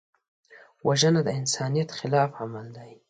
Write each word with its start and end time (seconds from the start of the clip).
وژنه 0.87 1.21
د 1.23 1.29
انسانیت 1.39 1.89
خلاف 1.97 2.29
عمل 2.41 2.67
دی 2.77 2.91